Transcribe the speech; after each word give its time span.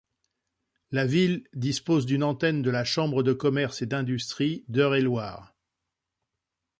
La 0.89 1.05
ville 1.05 1.47
dispose 1.53 2.07
d'une 2.07 2.23
antenne 2.23 2.63
de 2.63 2.71
la 2.71 2.83
Chambre 2.83 3.21
de 3.21 3.33
commerce 3.33 3.83
et 3.83 3.85
d'industrie 3.85 4.65
d'Eure-et-Loir. 4.67 5.53